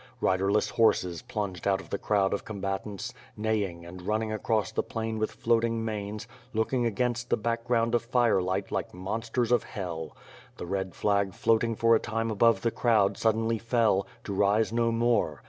[0.19, 5.19] Riderless horses plunged out of the crowd of combatants, neighing and running across the plain
[5.19, 10.17] with floating manes, looking against the back ground of firelight like monsters of Hell.
[10.57, 14.91] The red flag floating for a time above the crowd suddenly fell, to rise no
[14.91, 15.39] more.